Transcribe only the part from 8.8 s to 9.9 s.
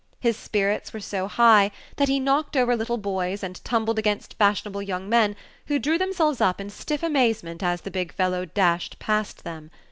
past them.